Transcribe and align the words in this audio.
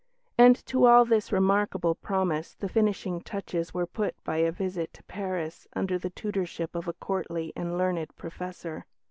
And 0.35 0.55
to 0.65 0.87
all 0.87 1.05
this 1.05 1.31
remarkable 1.31 1.93
promise 1.93 2.55
the 2.55 2.67
finishing 2.67 3.21
touches 3.21 3.71
were 3.71 3.85
put 3.85 4.15
by 4.23 4.37
a 4.37 4.51
visit 4.51 4.91
to 4.95 5.03
Paris 5.03 5.67
under 5.73 5.99
the 5.99 6.09
tutorship 6.09 6.73
of 6.73 6.87
a 6.87 6.93
courtly 6.93 7.53
and 7.55 7.77
learned 7.77 8.15
professor. 8.17 8.85